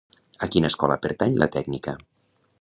A 0.45 0.47
quina 0.55 0.71
escola 0.73 0.97
pertany 1.03 1.37
la 1.43 1.49
tècnica? 1.57 1.95